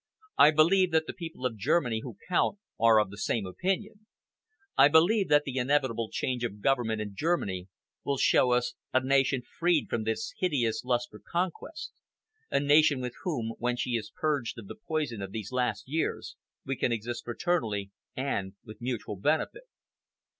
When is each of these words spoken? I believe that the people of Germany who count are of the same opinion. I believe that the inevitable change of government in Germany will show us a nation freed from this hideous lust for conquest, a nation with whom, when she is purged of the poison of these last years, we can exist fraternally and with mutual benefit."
I 0.39 0.49
believe 0.49 0.89
that 0.93 1.05
the 1.05 1.13
people 1.13 1.45
of 1.45 1.55
Germany 1.59 1.99
who 2.01 2.17
count 2.27 2.57
are 2.79 2.99
of 2.99 3.11
the 3.11 3.19
same 3.19 3.45
opinion. 3.45 4.07
I 4.75 4.87
believe 4.87 5.29
that 5.29 5.43
the 5.43 5.57
inevitable 5.57 6.09
change 6.11 6.43
of 6.43 6.59
government 6.59 7.01
in 7.01 7.13
Germany 7.15 7.67
will 8.03 8.17
show 8.17 8.49
us 8.51 8.73
a 8.91 8.99
nation 9.03 9.43
freed 9.43 9.89
from 9.91 10.03
this 10.03 10.33
hideous 10.39 10.83
lust 10.83 11.09
for 11.11 11.19
conquest, 11.19 11.91
a 12.49 12.59
nation 12.59 12.99
with 12.99 13.13
whom, 13.21 13.53
when 13.59 13.75
she 13.77 13.91
is 13.91 14.11
purged 14.15 14.57
of 14.57 14.65
the 14.65 14.73
poison 14.87 15.21
of 15.21 15.31
these 15.33 15.51
last 15.51 15.87
years, 15.87 16.35
we 16.65 16.75
can 16.75 16.91
exist 16.91 17.23
fraternally 17.23 17.91
and 18.15 18.55
with 18.65 18.81
mutual 18.81 19.17
benefit." 19.17 19.65